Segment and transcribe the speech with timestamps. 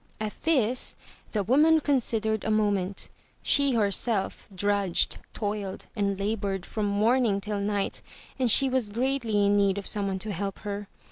[0.19, 0.95] At this
[1.31, 3.09] the woman considered a moment.
[3.43, 8.01] She herself drudged, toiled and labored from morning till night
[8.39, 10.87] and she was greatly in need of someone to help her.